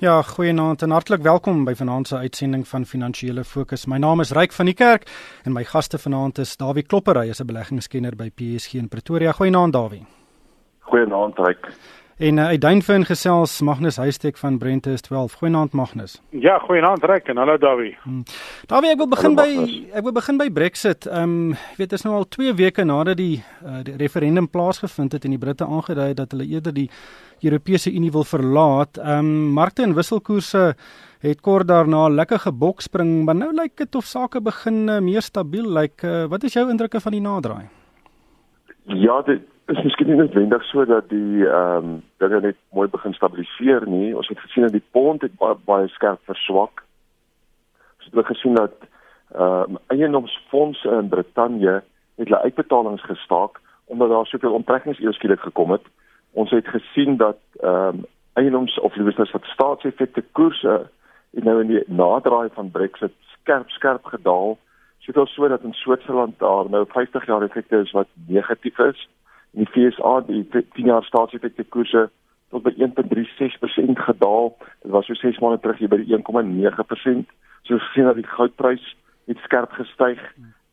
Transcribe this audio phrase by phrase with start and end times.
[0.00, 3.82] Ja, goeienaand en hartlik welkom by vanaand se uitsending van Finansiële Fokus.
[3.84, 5.02] My naam is Ryk van die Kerk
[5.44, 9.32] en my gaste vanaand is Dawie Klopper, hy is 'n beleggingskenner by PSG in Pretoria.
[9.32, 10.06] Goeienaand Dawie.
[10.88, 11.68] Goeienaand Ryk.
[12.20, 15.32] En uh, uit Duinfyn gesels Magnus Huystek van Brente is 12.
[15.40, 16.18] Goeienaand Magnus.
[16.28, 17.94] Ja, goeienaand Ryk en hallo Dawie.
[18.02, 18.26] Hmm.
[18.68, 21.06] Dawie, ek wil begin hallo, by ek wil begin by Brexit.
[21.08, 24.50] Ehm, um, jy weet, dit is nou al 2 weke nadat die, uh, die referendum
[24.52, 26.90] plaasgevind het en die Britte aangedui het dat hulle eerder die
[27.40, 29.00] Europese Unie wil verlaat.
[29.00, 30.74] Ehm um, markte en wisselkoerse
[31.24, 35.72] het kort daarna lekker gebokspring, maar nou lyk dit of sake begin uh, meer stabiel
[35.72, 36.04] lyk.
[36.04, 37.64] Uh, wat is jou indrukke van die naderdraai?
[38.84, 43.14] Ja, dit is miskien nie noodwendig so dat die ehm um, dinge net mooi begin
[43.14, 44.16] stabiliseer nie.
[44.16, 46.82] Ons het gesien dat die pond het baie, baie skerp verswak.
[47.98, 48.74] Ons het gesien dat
[49.34, 51.82] ehm um, eiendomsfondse in Brittanje
[52.16, 55.86] het hulle uitbetalings gestaak omdat daar soveel onttrekkings eers skielik gekom het
[56.32, 60.90] ons het gesien dat ehm um, eiendoms of liewers wat staatseffekte koerse
[61.34, 64.58] het nou in die naderdraai van Brexit skerp skerp gedaal.
[64.98, 69.08] Soveel so dat in Switserland daar nou 50 jaar effekte is wat negatief is.
[69.52, 72.10] In die FSA die 10 jaar staatseffekte koerse
[72.50, 74.56] tot by 1.36% gedaal.
[74.82, 77.26] Dit was so 6 maande terug hier by die 1.9%.
[77.62, 80.20] So gesien dat die goudprys het skerp gestyg.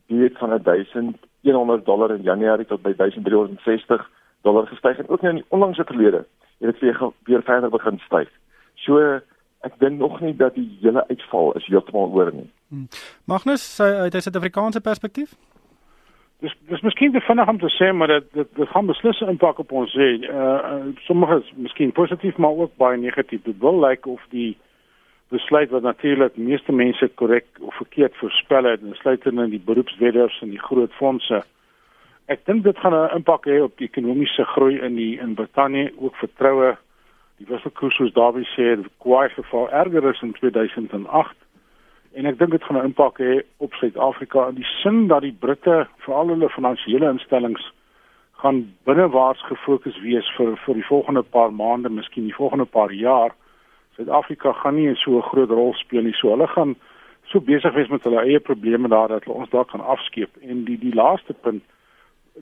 [0.07, 4.09] Dit het van 1100 dollar in Januarie tot by 1360
[4.41, 6.25] dollar gestyg en ook nou in die onlangse verlede
[6.57, 8.29] het dit weer weer verder begin styg.
[8.75, 9.19] So
[9.65, 12.49] ek dink nog nie dat die hele uitval is heeltemal oor nie.
[12.69, 12.87] Hmm.
[13.25, 15.35] Magnus, uit 'n Suid-Afrikaanse perspektief?
[16.39, 19.29] Dis dis miskien te vinnig om te sê maar dit dit dit gaan beslis 'n
[19.29, 20.11] impak op ons hê.
[20.21, 23.41] Uh sommige is miskien positief maar ook baie negatief.
[23.43, 24.57] Dit wil lyk like of die
[25.29, 30.49] besluit wat natuurlik meeste mense korrek of verkeerd voorspel het, insluitend in die beroepswedders en
[30.49, 31.43] die groot fondse
[32.27, 35.93] Ek dink dit gaan 'n impak hê op die ekonomiese groei in die in Brittanje,
[35.97, 36.75] ook vertroue.
[37.37, 41.37] Die wisselkoers soos Dawie sê, het kwai geval erger as in 2008.
[42.13, 45.35] En ek dink dit gaan 'n impak hê op Suid-Afrika in die sin dat die
[45.39, 47.73] Britte, veral hulle finansiële instellings,
[48.41, 53.31] gaan binnewaarts gefokus wees vir vir die volgende paar maande, miskien die volgende paar jaar.
[53.95, 56.13] Suid-Afrika gaan nie so 'n groot rol speel nie.
[56.13, 56.75] So hulle gaan
[57.23, 60.29] so besig wees met hulle eie probleme daar dat hulle ons daar kan afskeep.
[60.41, 61.63] En die die laaste punt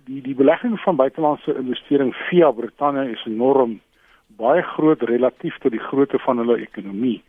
[0.03, 3.79] die die belegging van buitelandse investering via Brittanje is enorm
[4.27, 7.21] baie groot relatief tot die grootte van hulle ekonomie.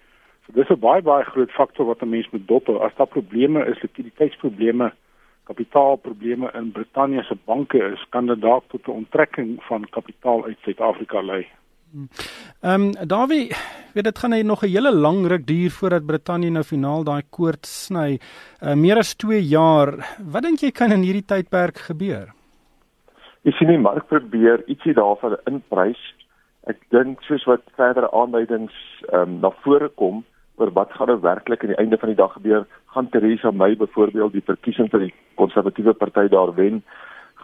[0.47, 2.69] So dis 'n baie baie groot faktor wat 'n mens moet dop.
[2.69, 4.93] As daar probleme is, likwiditeitsprobleme,
[5.45, 10.59] kapitaalprobleme in Brittanje se banke is, kan dit dalk tot 'n onttrekking van kapitaal uit
[10.61, 11.47] Suid-Afrika lei.
[12.61, 13.53] Ehm um, Dawie,
[13.95, 17.23] weet dit gaan hy nog 'n hele lang ruk duur voordat Brittanje nou finaal daai
[17.31, 18.19] koord sny.
[18.63, 20.17] Uh, meer as 2 jaar.
[20.33, 22.35] Wat dink jy kan in hierdie tydperk gebeur?
[23.43, 26.15] Jy sien die mark probeer ietsie daarvan inprys.
[26.67, 28.75] Ek dink soos wat verdere aanduidings
[29.13, 30.25] ehm um, na vore kom
[30.57, 33.77] oor wat gaan nou werklik aan die einde van die dag gebeur, gaan Theresa May
[33.77, 36.83] byvoorbeeld die verkiesing vir die konservatiewe party daar wen,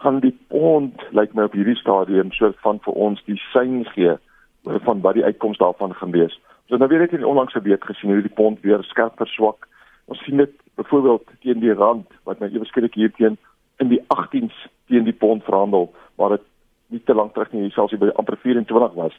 [0.03, 3.83] gaan die pond lyk like my op hierdie stadium soort van vir ons die sein
[3.93, 4.17] gee
[4.63, 6.35] van wat die uitkoms daarvan gaan wees.
[6.67, 9.67] So nou weer net in onlangse week gesien hoe die pond weer skerp verswak.
[10.05, 13.37] Ons sien dit byvoorbeeld teen die rand wat nou ewe skielik hier teen
[13.83, 14.55] in die 18s
[14.87, 16.47] teen die pond verhandel waar dit
[16.93, 19.13] nie te lank terug nie selfs by amper 24 was.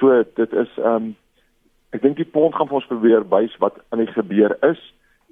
[0.00, 1.14] So dit is ehm um,
[1.94, 4.80] ek dink die pond gaan vir ons probeer wys wat aan die gebeur is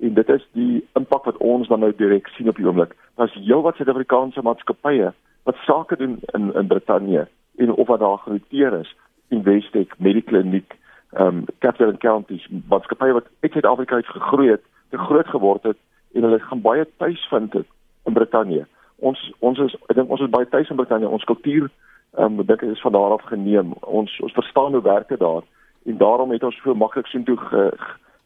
[0.03, 2.95] en dit is die impak wat ons dan nou direk sien op die oomblik.
[3.19, 5.13] Daar's heelwat Suid-Afrikaanse maatskappye
[5.45, 7.27] wat sake doen in in Brittanje
[7.57, 8.95] en of wat daar genoteer is,
[9.29, 10.77] Investec, Mediclinic,
[11.13, 15.63] ehm um, Capital and Counties, maatskappye wat uit Suid-Afrika uit gegroei het, te groot geword
[15.63, 15.79] het
[16.15, 17.67] en hulle gaan baie tuis vind het
[18.05, 18.67] in Brittanje.
[18.99, 21.09] Ons ons is ek dink ons is baie tuis in Brittanje.
[21.09, 21.69] Ons kultuur
[22.15, 23.73] ehm um, dink is van daar af geneem.
[23.81, 25.43] Ons ons verstaan hoe werk dit daar
[25.85, 27.63] en daarom het ons so maklik sien toe ge,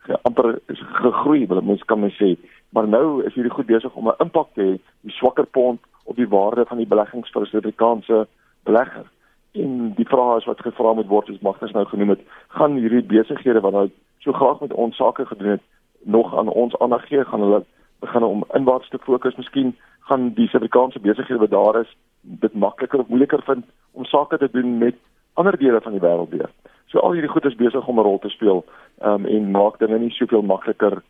[0.07, 0.59] ge, amper
[1.03, 2.35] gegroei, wil mense kan mens sê.
[2.71, 6.17] Maar nou is hierdie goed besig om 'n impak te hê, die swakker pond op
[6.17, 8.27] die waarde van die beleggings vir Suid-Afrikaanse
[8.65, 9.07] belegger.
[9.53, 13.03] En die vraag is wat gevra moet word, is Magnus nou genoem het, gaan hierdie
[13.03, 15.65] besighede wat nou so graag met ons sake gedoen het,
[16.03, 17.65] nog aan ons aandag gee, gaan hulle
[18.01, 23.01] begin om inwaarts te fokus, miskien gaan die Suid-Afrikaanse besighede wat daar is dit makliker
[23.01, 24.95] of moeiliker vind om sake te doen met
[25.35, 26.51] ander dele van die wêreld weer.
[26.89, 28.65] So al hierdie goed is besig om 'n rol te speel
[29.05, 31.03] um, en maak dinge nie soveel makliker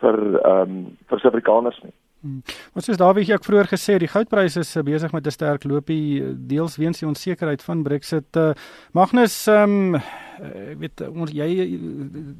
[0.00, 1.94] vir ehm um, vir Suid-Afrikaners nie.
[2.24, 2.40] Hmm.
[2.72, 6.22] Wat soos Dawie ek vroeër gesê, die goudpryse is eh, besig met 'n sterk loopie
[6.22, 8.36] eh, deels weens die onsekerheid van Brexit.
[8.36, 8.54] Uh,
[8.92, 10.00] Magnus, ehm um,
[10.40, 11.48] ek weet ons jy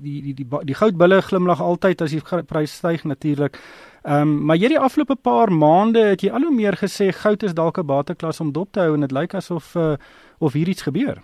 [0.00, 3.60] die die die die goudbulle glimlag altyd as die prys styg natuurlik.
[4.04, 7.54] Ehm um, maar hierdie afgelope paar maande het jy al hoe meer gesê goud is
[7.54, 9.96] dalk 'n bateklas om dop te hou en dit lyk asof uh,
[10.38, 11.20] of hier iets gebeur.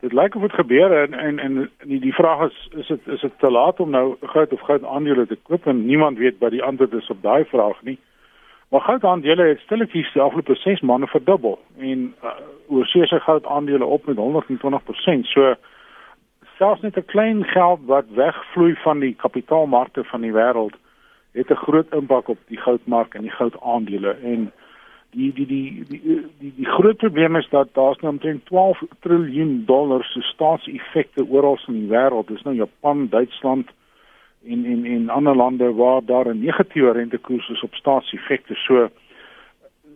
[0.00, 3.20] Dit lyk of dit gebeur en en en die, die vraag is is dit is
[3.20, 6.50] dit te laat om nou goud of goud aandele te koop en niemand weet wat
[6.50, 7.98] die antwoord is op daai vraag nie.
[8.68, 12.30] Maar goud aandele het stilletjies die afgelope 6 maande verdubbel en uh,
[12.68, 15.20] oor see se goud aandele op met 120%.
[15.22, 15.54] So
[16.58, 20.76] selfs net 'n klein geld wat wegvloei van die kapitaalmarkte van die wêreld
[21.32, 24.52] het 'n groot impak op die goudmark en die goudaandele en
[25.10, 29.64] die die die die die die groot probleem is dat daar's nou omtrent 12 triljoen
[29.66, 32.28] dollar se staatseffekte oral in die wêreld.
[32.28, 33.70] Dis nou Japan, Duitsland
[34.46, 38.54] en en en ander lande waar daar 'n negatiewe rentekoers is op staatseffekte.
[38.54, 38.88] So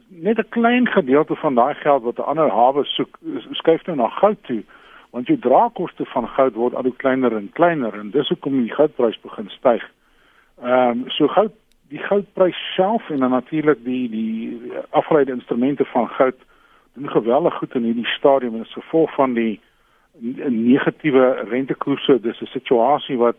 [0.09, 3.19] net 'n klein gedeelte van daai geld wat 'n ander hawe soek,
[3.51, 4.63] skuif nou na goud toe
[5.11, 8.75] want jou draagkoste van goud word al hoe kleiner en kleiner en dis hoekom die
[8.75, 9.91] goudprys begin styg.
[10.63, 11.53] Ehm um, so goud
[11.93, 16.39] die goudprys self en dan natuurlik die die afgeleide instrumente van goud
[16.95, 19.61] doen geweldig goed in hierdie stadium en as gevolg van die
[20.49, 23.37] negatiewe rentekoerse dis 'n situasie wat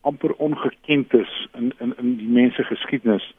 [0.00, 3.34] amper ongekend is in in in die mense geskiedenis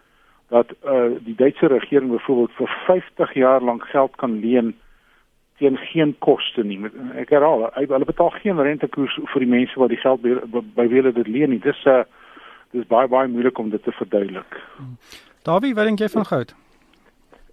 [0.50, 4.76] dat uh die Duitse regering byvoorbeeld vir 50 jaar lank geld kan leen
[5.58, 6.80] teen geen koste nie.
[7.16, 11.02] Ek herhaal, hulle betaal geen rentekoers vir die mense wat die geld by, by wie
[11.02, 11.60] hulle dit leen nie.
[11.60, 12.04] Dis 'n uh,
[12.72, 14.60] dis baie baie moeilik om dit te verduidelik.
[15.48, 16.56] Davie, wat dink jy van goud?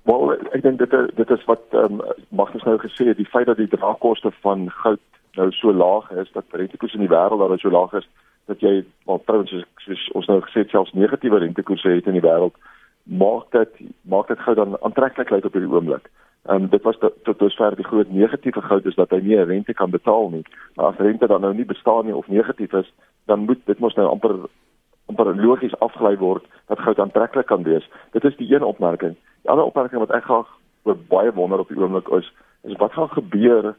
[0.06, 3.46] Wel, ek dink dit dit is wat ehm um, Magnus nou gesê het, die feit
[3.46, 5.02] dat die draagkoste van goud
[5.36, 8.08] nou so laag is, dat rentekoerse in die wêreld daar so laag is
[8.46, 12.18] dat jy wel trouens soos, soos ons nou gesê het selfs negatiewe rentekoerse het in
[12.18, 12.54] die wêreld,
[13.02, 16.06] maak dit maak dit goud dan aantreklik lyk op hierdie oomblik.
[16.46, 19.42] Ehm um, dit was tot tot dusver die groot negatiewe goud is dat hy nie
[19.42, 20.44] rente kan betaal nie.
[20.74, 22.92] Maar as rente dan nou nie bestaan nie of negatief is,
[23.26, 24.38] dan moet dit mos nou amper
[25.06, 27.88] amper logies afgelei word dat goud aantreklik kan wees.
[28.12, 29.16] Dit is die een opmerking.
[29.42, 30.48] Die ander opmerking wat ek graag
[30.82, 32.32] oor baie wonder op die oomblik is,
[32.62, 33.74] is wat gaan gebeur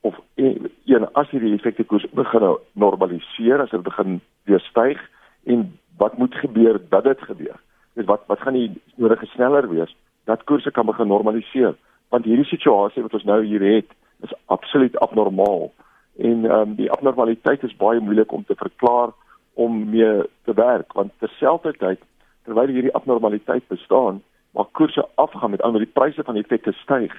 [0.00, 5.00] of een as hierdie effekte koers begin nou normaliseer, as dit begin weer styg
[5.44, 5.66] en
[6.00, 7.56] wat moet gebeur dat dit gebeur?
[7.94, 9.92] Dis wat wat gaan die nodige sneller wees
[10.24, 11.76] dat koerse kan begin normaliseer?
[12.08, 13.92] Want hierdie situasie wat ons nou hier het,
[14.22, 15.70] is absoluut abnormaal.
[16.18, 19.12] En ehm um, die abnormaliteit is baie moeilik om te verklaar
[19.54, 22.00] om mee te werk want terselfdertyd
[22.44, 27.12] terwyl hierdie abnormaliteit bestaan maar koerse afgaan met ander die pryse van effekte styg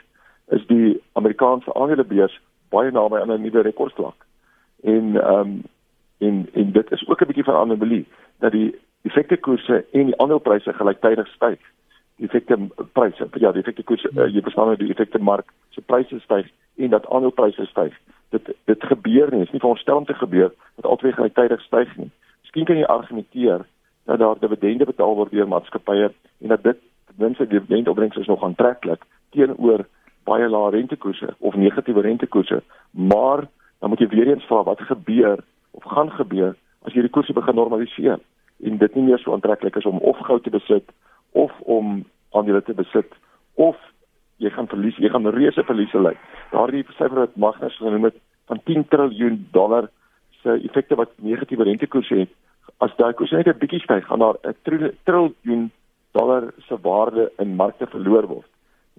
[0.47, 2.39] is die Amerikaanse aandelebeurs
[2.69, 4.25] baie naby aan 'n nuwe rekordvlak
[4.83, 5.61] en ehm um,
[6.21, 8.05] en en dit is ook 'n bietjie van anomalie
[8.39, 11.59] dat die effekte koerse en die aandelepryse gelyktydig styg.
[12.15, 12.57] Die effekte
[12.91, 16.49] pryse ja die effekte koerse uh, jy verstaan nou die effekte mark se pryse styg
[16.75, 17.93] en dat aandelepryse styg.
[18.29, 22.11] Dit dit gebeur nie is nie veronderstel om te gebeur dat albei gelyktydig styg nie
[22.51, 23.61] Miskien kan jy argumenteer
[24.05, 26.79] dat daar dividende betaal word deur maatskappye en dat dit
[27.15, 29.85] die dividendopbrengs is nog aantreklik teenoor
[30.27, 32.59] baie lae rentekoerse of negatiewe rentekoerse.
[32.91, 33.47] Maar
[33.79, 35.39] dan moet jy weer eens vra wat gebeur
[35.71, 38.19] of gaan gebeur as hierdie koerse begin normaliseer
[38.59, 40.91] en dit nie meer so aantreklik is om of goud te besit
[41.31, 42.03] of om
[42.35, 43.15] aandele te besit
[43.55, 43.79] of
[44.43, 46.17] jy gaan verlies, jy gaan reuse verliese ly.
[46.51, 48.19] Daardie syfer wat Magnus genoem het
[48.51, 49.87] van 10 trilljoen dollar
[50.43, 52.29] se effekte wat negatiewe rentekoerse het
[52.77, 54.55] as daai koers net 'n bietjie styg, gaan daar 'n
[55.03, 55.71] triljoen
[56.11, 58.49] dollar se waarde in markte verloor word.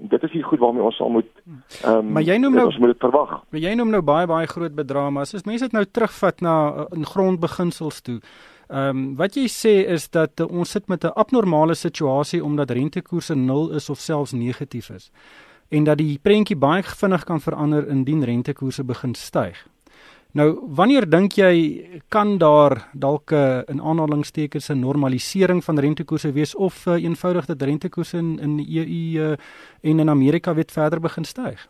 [0.00, 1.26] En dit is die goed waarmee ons sal moet
[1.84, 3.42] ehm um, Maar jy noem nou ons moet dit verwag.
[3.50, 6.74] Maar jy noem nou baie baie groot bedrae, maar as mense dit nou terugvat na
[6.74, 8.20] uh, in grondbeginsels toe.
[8.68, 12.70] Ehm um, wat jy sê is dat uh, ons sit met 'n abnormale situasie omdat
[12.70, 15.10] rentekoerse nul is of selfs negatief is
[15.72, 19.56] en dat die prentjie baie vinnig kan verander indien rentekoerse begin styg.
[20.32, 20.46] Nou,
[20.76, 21.54] wanneer dink jy
[22.08, 27.46] kan daar dalk 'n uh, in aanhalingstekens 'n normalisering van rentekoerse wees of uh, eenvoudig
[27.46, 29.36] dat rentekoerse in in die EU uh,
[29.82, 31.68] en in Amerika weer verder begin styg?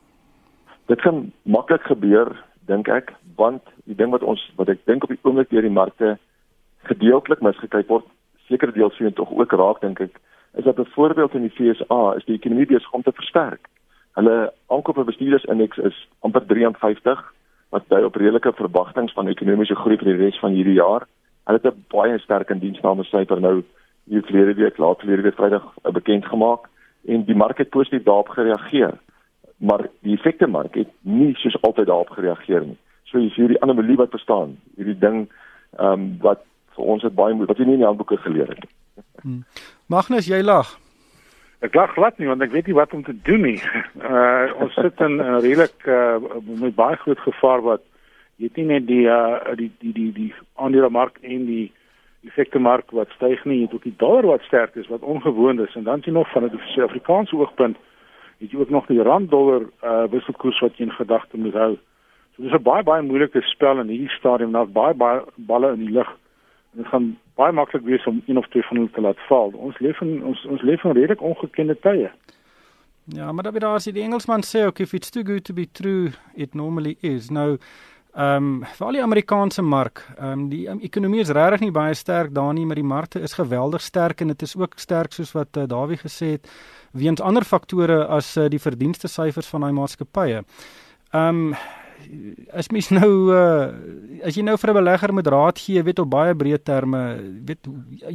[0.87, 5.09] Dit kan maklik gebeur, dink ek, want die ding wat ons wat ek dink op
[5.09, 6.19] die oomblik deur die markte
[6.83, 8.05] gedeeltelik misgekyk word,
[8.47, 10.21] sekere deel sien tog ook raak dink ek,
[10.55, 13.67] is dat byvoorbeeld in die FSA is die ekonomie besig om te versterk.
[14.15, 17.33] Hulle aankope bestuurdersindeks is amper 53
[17.73, 21.07] wat dui op redelike verwagtinge van ekonomiese groei vir die res van hierdie jaar.
[21.49, 23.63] Hulle het 'n baie sterk indiensname syfer nou
[24.05, 26.69] hier verlede week laat verlede week Vrydag eh, bekend gemaak
[27.07, 28.99] en die mark het positief daarop gereageer.
[29.57, 32.79] Maar die effekte mark het nie soos altyd daarop gereageer nie.
[33.05, 35.29] So jy sien hierdie anomalie wat bestaan, hierdie ding
[35.79, 36.45] ehm um, wat
[36.77, 38.73] vir ons het baie wat jy nie in die handboeke geleer het nie.
[39.23, 39.45] Hmm.
[39.87, 40.79] Magnus, jy lag.
[41.63, 43.61] Ek lag glad nie want ek weet nie wat om te doen nie.
[44.03, 46.19] Uh ons sit in 'n redelik uh
[46.61, 47.83] met baie groot gevaar wat
[48.37, 51.71] jy weet nie net die uh die die die die aandelemark en die
[52.27, 55.63] effekte mark wat styg nie, jy het ook die dollar wat sterk is wat ongewoon
[55.63, 57.77] is en dan sien nog van 'n Suid-Afrikaanse oogpunt
[58.41, 61.79] het jy ook nog die rand dollar uh wisselkoers wat jy in gedagte moet hou.
[62.35, 64.53] So dis 'n baie baie moeilike spel in hierdie stadium.
[64.53, 66.11] Daar's baie baie balle in die lug.
[66.73, 69.53] Dit gaan baie maklik wees om een of twee van hulle te laat val.
[69.55, 72.11] Ons leef in ons ons leef in redelik ongekende tye.
[73.05, 76.13] Ja, maar daar is die Engelsman sê ook if it's too good to be true,
[76.35, 77.31] it normally is.
[77.31, 77.59] Nou
[78.13, 81.73] Ehm um, vir al die Amerikaanse mark, ehm um, die um, ekonomie is regtig nie
[81.73, 85.17] baie sterk daar nie, maar die markte is geweldig sterk en dit is ook sterk
[85.17, 86.51] soos wat uh, Dawie gesê het
[86.93, 90.43] weens ander faktore as uh, die verdienste syfers van daai maatskappye.
[91.13, 91.55] Ehm um,
[92.53, 93.71] as mens nou uh,
[94.27, 97.03] as jy nou vir 'n belegger moet raad gee, weet op baie breë terme,
[97.47, 97.67] weet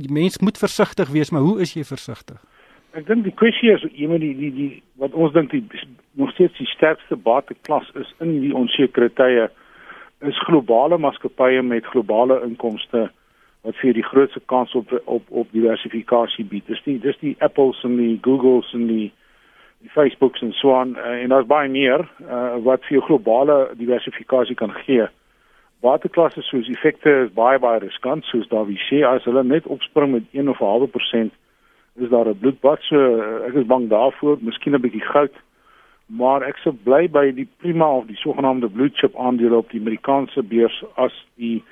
[0.09, 2.39] mens moet versigtig wees, maar hoe is jy versigtig?
[2.93, 5.63] Ek dink die kwessie is iemand die die die wat ons dink die
[6.17, 9.49] nog steeds die sterkste bateklas is in die onsekerte tye
[10.25, 13.09] is globale maatskappye met globale inkomste
[13.61, 16.65] wat vir die grootste kans op op op diversifikasie bied.
[16.67, 19.11] Dis die dis die Apples en die Googles en die
[19.87, 24.55] die Facebooks en so aan uh, en daar's baie meer uh, wat vir globale diversifikasie
[24.59, 25.07] kan gee.
[25.85, 30.11] Waterklasse soos effekte is baie baie riskant soos daar wie sê as hulle net opspring
[30.11, 31.33] met 1 of 'n halwe persent
[31.95, 35.35] is daar 'n bloedbad so uh, ek is bang daarvoor, miskien 'n bietjie goud
[36.07, 39.79] maar ek sou bly by die prima of die sogenaamde blue chip aandele op die
[39.79, 41.63] Amerikaanse beurs as die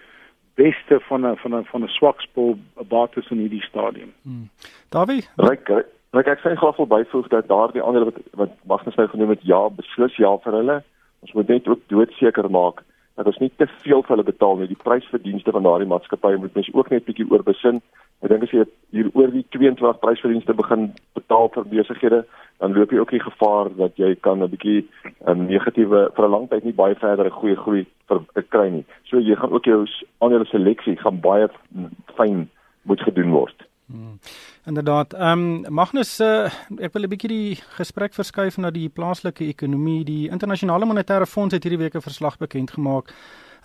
[0.56, 2.56] beste van 'n van 'n van 'n swak spoor
[2.88, 4.14] bates in hierdie stadium.
[4.24, 4.50] Hmm.
[4.90, 9.08] Davie, ryk ryk ek sê graag wil byvoeg dat daardie aandele wat wat Magnus nou
[9.12, 10.78] genoem het, ja, beslis ja vir hulle.
[11.26, 12.84] Ons moet net ook doodseker maak
[13.16, 14.68] dat ons nie te veel vir hulle betaal nie.
[14.68, 17.80] Die prysverdienste van daardie maatskappye moet mens ook net bietjie oorbesin.
[18.24, 22.24] Ek dink as jy hier oor die 22 prysverdienste begin betaal vir besighede,
[22.64, 26.26] dan loop jy ook die gevaar dat jy kan 'n bietjie 'n um, negatiewe vir
[26.26, 28.86] 'n lang tyd nie baie verder 'n goeie groei vir kry nie.
[29.04, 29.86] So jy gaan ook jou
[30.20, 31.48] aandele seleksie gaan baie
[32.16, 32.50] fyn
[32.84, 33.56] moet gedoen word.
[33.88, 34.20] Hmm.
[34.66, 35.14] Inderdaad.
[35.14, 40.04] Ehm um, Magnus, uh, ek wil 'n bietjie die gesprek verskuif na die plaaslike ekonomie.
[40.04, 43.14] Die internasionale monetêre fonds het hierdie week 'n verslag bekend gemaak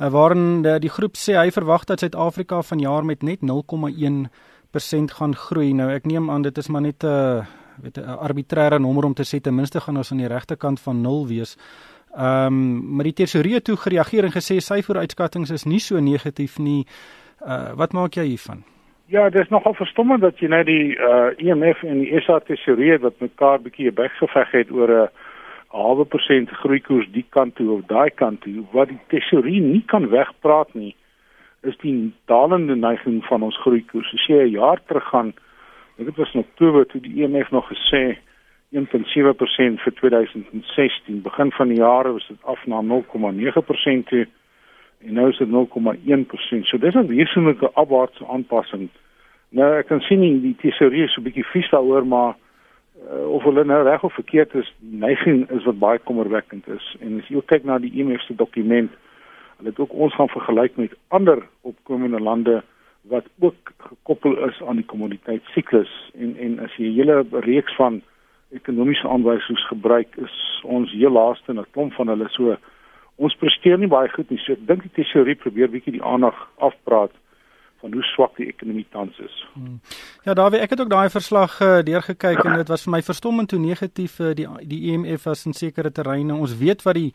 [0.00, 5.34] uh, waarin die, die groep sê hy verwag dat Suid-Afrika vanjaar met net 0,1% gaan
[5.36, 5.72] groei.
[5.72, 7.46] Nou ek neem aan dit is maar net 'n uh,
[7.82, 10.80] weet 'n arbitreëre nommer om te sê ten minste gaan ons aan die regte kant
[10.80, 11.56] van 0 wees.
[12.16, 16.58] Ehm um, maar die tesourier toe gereageer en gesê sy vooruitskattinge is nie so negatief
[16.58, 16.86] nie.
[17.40, 18.64] Uh wat maak jy hiervan?
[19.10, 23.00] Ja, dit is nogal verstommend dat jy net die uh IMF en die SA tesourier
[23.02, 25.08] wat mekaar bietjie weggeveg het oor 'n
[25.74, 30.08] halwe persent groeikoers die kant toe of daai kant toe wat die tesourier nie kan
[30.08, 30.94] wegpraat nie
[31.62, 34.14] is die dalende neiging van ons groeikoers.
[34.14, 35.34] As jy 'n jaar terug gaan
[36.04, 38.16] Dit was in Oktober toe die IMF e nog gesê
[38.72, 41.22] 1.7% vir 2016.
[41.22, 44.26] Begin van die jaar was dit af na 0.9% toe
[45.06, 46.66] en nou is dit 0.1%.
[46.68, 48.88] So dis 'n wesenlike afwaartse aanpassing.
[49.48, 52.36] Nou ek kan sien die tesourier is so 'n bietjie vies daaroor, maar
[53.10, 56.96] uh, of hulle nou reg of verkeerd is, neiging is wat baie kommerwekkend is.
[57.00, 58.90] En as jy kyk na die IMF e se dokument,
[59.56, 62.62] hulle het ook ons gaan vergelyk met ander opkomende lande
[63.02, 68.02] wat ook gekoppel is aan die kommoditeitsiklus en en as jy 'n hele reeks van
[68.50, 72.56] ekonomiese aanwysings gebruik is ons heel laaste en 'n klomp van hulle so
[73.20, 76.36] ons presteer nie baie goed nie so ek dink die tesorie probeer bietjie die aandag
[76.56, 77.12] afpraat
[77.80, 79.36] van hoe swak die ekonomie tans is.
[79.54, 79.78] Hmm.
[80.26, 83.54] Ja, Dawie, ek het ook daai verslag uh, deurgekyk en dit was vir my verstommend
[83.54, 86.36] hoe negatief uh, die die IMF e was in sekere terreine.
[86.36, 87.08] Ons weet wat die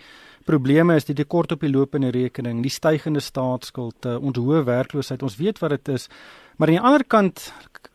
[0.46, 5.26] probleme is, die tekort op die lopende rekening, die stygende staatsskuld, uh, ons hoë werkloosheid.
[5.26, 6.10] Ons weet wat dit is.
[6.58, 7.46] Maar aan die ander kant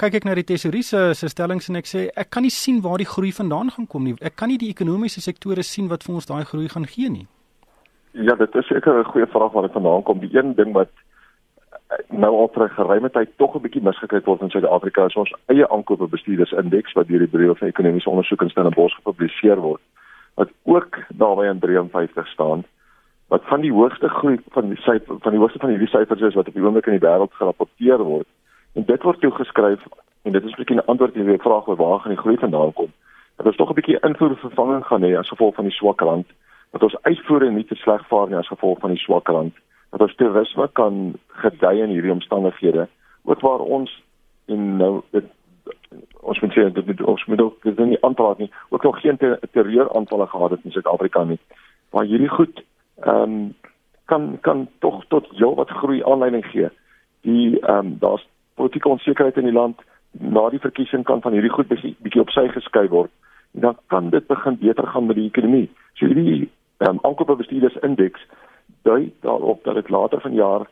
[0.01, 2.79] kyk ek na die tesorie se se stellings en ek sê ek kan nie sien
[2.85, 4.15] waar die groei vandaan gaan kom nie.
[4.23, 7.27] Ek kan nie die ekonomiese sektore sien wat vir ons daai groei gaan gee nie.
[8.13, 10.19] Ja, dit is seker 'n goeie vraag waar dit vandaan kom.
[10.19, 10.91] Die een ding wat
[12.09, 15.69] nou al 'n geruime tyd tog 'n bietjie misgekyk word in Suid-Afrika is ons eie
[15.69, 19.81] aankope bestuurdersindeks wat deur die Bureau vir Ekonomiese Onderzoek in Stellenbosch gepubliseer word
[20.35, 22.65] wat ook naby aan 53 staan
[23.29, 26.35] wat van die hoogste groei van die syfer van die hoogste van hierdie syfers is
[26.35, 28.27] wat op die oomblik in die wêreld gerapporteer word
[28.75, 29.83] en dit word toegeskryf
[30.23, 32.37] en dit is 'n bietjie 'n antwoord op die vraag oor waar gaan die groei
[32.37, 32.93] vandaan kom
[33.37, 36.27] dat ons tog 'n bietjie invoer vervanging gaan hê as gevolg van die swak rand
[36.71, 39.57] dat ons uitvoere nie te sleg vaar nie as gevolg van die swak rand
[39.91, 42.89] dat ons toerisme kan gedei in hierdie omstandighede.
[43.23, 44.03] Ook waar ons
[44.47, 45.27] en nou dit
[46.21, 48.51] ons moet sê dit met ons moet ook dit nie aanpraat nie.
[48.69, 51.39] Ook nog geen terreur aanvalle gehad het in Suid-Afrika nie.
[51.91, 52.63] Maar hierdie goed
[53.03, 53.55] ehm um,
[54.05, 56.69] kan kan tog tot heel wat groei aanleiding gee.
[57.21, 59.81] Die ehm um, daar's politieke onsekerheid in die land.
[60.11, 63.11] Na die verkiesing kan van hierdie goed bietjie op sy geskuif word.
[63.55, 65.71] En dan kan dit begin beter gaan met die ekonomie.
[65.95, 66.51] So hierdie
[66.89, 68.25] um, aankope bestuurders indeks
[68.83, 70.69] dui daarop dat dit later vanjaar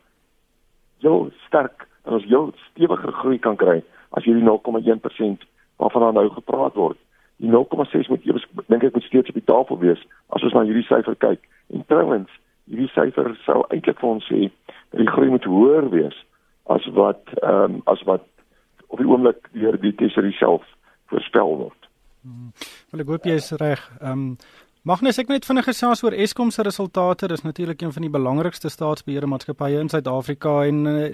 [0.99, 3.83] heel sterk en ons heel stewiger groei kan kry
[4.17, 5.45] as hierdie 0,1%
[5.77, 6.99] waarvan daar nou gepraat word.
[7.37, 10.01] Die 0,6 moet eers dink ek moet steeds op die tafel wees
[10.35, 11.45] as ons na hierdie syfer kyk.
[11.75, 12.31] En trouens,
[12.67, 14.49] hierdie syfer sou eintlik vir ons sê
[14.91, 16.17] dat die groei moet hoër wees
[16.73, 18.27] as wat ehm um, as wat
[18.89, 20.65] op die oomblik deur die tesorie self
[21.13, 21.89] voorspel word.
[22.25, 22.51] Hmm.
[22.91, 23.85] Wel ek hoop jy is reg.
[24.01, 24.33] Ehm um,
[24.87, 27.27] Magnus, ek net vinnig gesels oor Eskom se resultate.
[27.29, 31.09] Dis natuurlik een van die belangrikste staatsbeheerde maatskappye in Suid-Afrika en uh,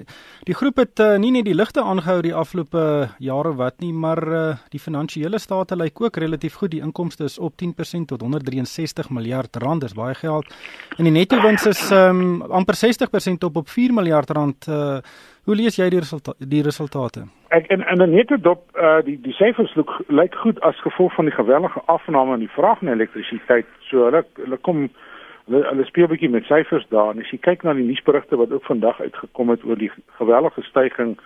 [0.44, 2.84] die groep het uh, nie net die ligte aangehou die afgelope
[3.24, 6.74] jare wat nie, maar uh, die finansiële state lyk ook relatief goed.
[6.76, 9.86] Die inkomste is op 10% tot 163 miljard rand.
[9.88, 10.52] Dis baie geld.
[10.98, 14.68] En die netto wins is um, amper 60% op op 4 miljard rand.
[14.68, 15.00] Uh,
[15.44, 17.26] Hoe lees jy die resultate die resultate?
[17.52, 21.28] Ek en en net dop uh die die syfers lyk lyk goed as gevolg van
[21.28, 23.68] die gewellige afname in die vraag na elektrisiteit.
[23.90, 27.38] So hulle hulle kom hulle, hulle speel 'n bietjie met syfers daar en as jy
[27.38, 31.20] kyk na die nuusberigte wat ook vandag uitgekom het oor die gewellige stygings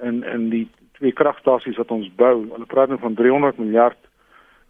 [0.00, 2.48] in in die twee kragstasies wat ons bou.
[2.56, 3.98] Hulle praat nou van 300 miljard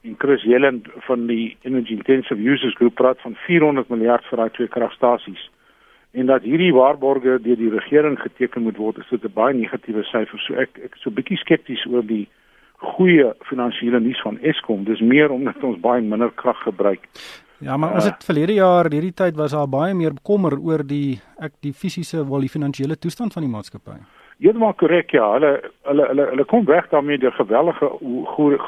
[0.03, 4.51] en Chris Jelen van die Energy Intensive Users Group praat van 400 miljard vir daai
[4.51, 5.51] twee kragstasies
[6.13, 10.03] en dat hierdie waarborge deur die regering geteken moet word, is dit 'n baie negatiewe
[10.03, 10.39] syfer.
[10.39, 12.29] So ek ek so bietjie skepties oor die
[12.81, 14.85] goeie finansiële nuus van Eskom.
[14.85, 17.09] Dis meer omdat ons baie minder krag gebruik.
[17.61, 20.87] Ja, maar ons uh, het verlede jaar hierdie tyd was daar baie meer bekommer oor
[20.87, 23.99] die ek die fisiese wel die finansiële toestand van die maatskappy.
[24.41, 25.27] Heeltemal korrek ja.
[25.35, 27.91] Hulle hulle hulle hulle kom weg daarmee deur gewellige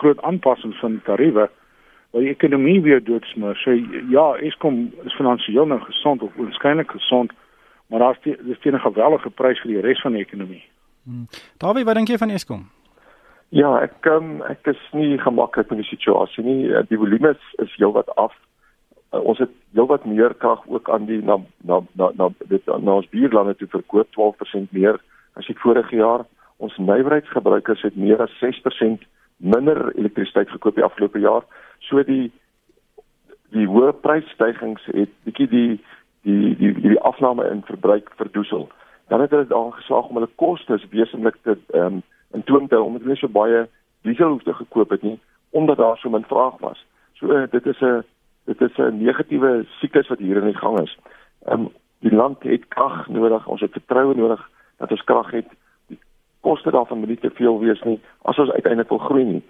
[0.01, 1.49] groot aanpassings van tariewe
[2.13, 3.57] waar die ekonomie weer doodsmoor.
[3.57, 3.73] So
[4.13, 7.33] ja, Eskom is finansiëel nou gesond of waarskynlik gesond,
[7.89, 10.65] maar daar's dis teen 'n gewellige prys vir die res van die ekonomie.
[11.05, 11.27] Hmm.
[11.57, 12.69] Dawie, wat dink jy van Eskom?
[13.49, 16.71] Ja, ek um, ek is nie gemaklik met die situasie nie.
[16.73, 18.33] Eh, die volume is, is heelwat af.
[19.13, 22.95] Uh, ons het heelwat meer krag ook aan die na na na na dit na
[22.95, 25.01] ons buurlande toe verkoop 12% meer
[25.37, 26.25] as die vorige jaar.
[26.57, 29.05] Ons nywerheidsgebruikers het meer as 6%
[29.37, 31.45] minder elektrisiteit gekoop die afgelope jaar.
[31.93, 32.31] So die
[33.53, 35.73] die hoë prysstygings het bietjie die
[36.25, 38.71] die die die afname in verbruik verdoesel.
[39.13, 42.79] Dan het hulle daar geslaag om hulle kostes wesentlik te ehm um, in toom te
[42.79, 43.67] hou omdat hulle so baie
[44.09, 45.19] diesel hoef te gekoop het nie
[45.53, 46.81] omdat daar so min vraag was.
[47.21, 48.01] So uh, dit is 'n
[48.45, 50.97] dit is 'n negatiewe siklus wat hier in die gang is.
[51.45, 51.69] Ehm um,
[52.01, 55.47] die land het krag nodig, ons het vertroue nodig dat ons krag het.
[55.87, 55.99] Die
[56.41, 59.43] koste daarvan moet nie te veel wees nie as ons uiteindelik wil groei nie.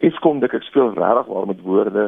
[0.00, 2.06] Eskom dink ek speel regtig waar met woorde.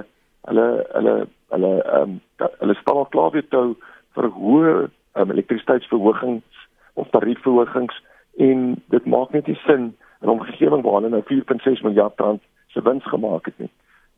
[0.48, 1.16] Hulle hulle
[1.52, 3.74] hulle ehm um, hulle staan al klaar weer toe
[4.16, 4.72] vir hoë
[5.20, 6.62] um, elektrisiteitsverhogings
[6.94, 7.98] of tariefverhogings
[8.46, 12.42] en dit maak net nie sin in 'n omgewing waar hulle nou 4.6 miljard rand
[12.72, 13.70] se wins gemaak het nie.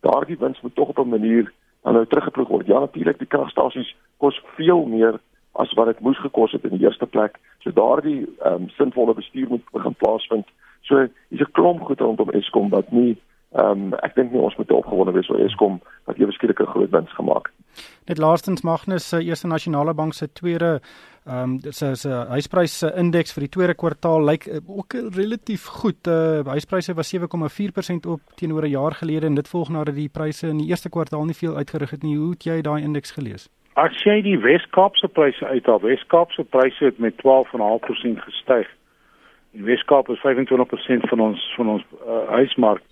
[0.06, 2.66] Daardie wins moet tog op 'n manier dan nou teruggeploeg word.
[2.66, 5.20] Ja natuurlik die kragstasies kos veel meer
[5.52, 7.38] as wat dit moes gekos het in die eerste plek.
[7.58, 10.46] So daardie ehm um, sinvolle bestuur moet begin plaasvind.
[10.80, 13.18] So hier's 'n klomp goed rondom Eskom wat nie
[13.54, 15.76] Ehm um, ek dink nie ons moet opgewonde wees oor Eskom
[16.08, 17.84] wat ewe skielik 'n groot wins gemaak het.
[18.10, 20.80] Net laastens Magnus se Eerste Nasionale Bank se tweede
[21.26, 25.66] ehm um, dit is 'n huispryse indeks vir die tweede kwartaal lyk uh, ook relatief
[25.66, 26.06] goed.
[26.06, 30.48] Uh, huispryse was 7,4% op teenoor 'n jaar gelede en dit volg nadat die pryse
[30.48, 32.16] in die eerste kwartaal nie veel uitgerig het nie.
[32.16, 33.48] Hoe het jy daai indeks gelees?
[33.74, 38.66] As jy die Wes-Kaapse pryse uithaal, Wes-Kaapse pryse het met 12,5% gestyg.
[39.52, 42.82] Die Wes-Kaap is 25% van ons van ons uh, huismark.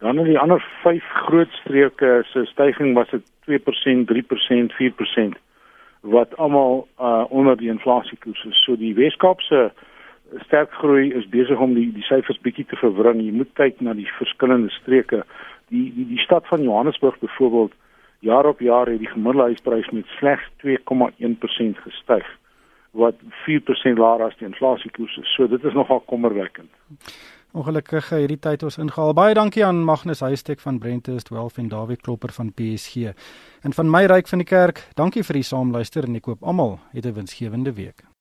[0.00, 5.38] Dan in die ander 5 groot streke se stygings was dit 2%, 3%, 4%
[6.00, 8.62] wat almal uh, onder die inflasiekoers is.
[8.64, 9.72] So die Weskaapse
[10.46, 13.20] sterk groei is besig om die die syfers bietjie te verwring.
[13.20, 15.24] Jy moet kyk na die verskillende streke.
[15.68, 17.76] Die die die stad van Johannesburg byvoorbeeld
[18.24, 22.36] jaar op jaar het die gemiddelde huisprys met slegs 2,1% gestyg
[22.90, 25.34] wat 4% laer as die inflasiekoers is.
[25.36, 26.70] So dit is nogal kommerwekkend.
[27.50, 29.10] Ongelukkig hierdie tyd ons ingehaal.
[29.18, 33.10] Baie dankie aan Magnus Huystek van Brentest Wealth en David Klopper van PSG.
[33.66, 36.78] En van my ryk van die kerk, dankie vir die saamluister en ek koop almal
[36.94, 38.04] 'n winsgewende week.